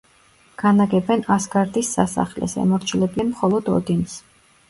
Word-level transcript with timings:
განაგებენ 0.61 1.21
ასგარდის 1.35 1.91
სასახლეს, 1.97 2.57
ემორჩილებიან 2.63 3.31
მხოლოდ 3.35 3.71
ოდინს. 3.77 4.19